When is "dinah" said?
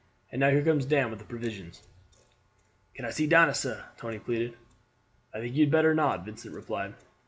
3.27-3.53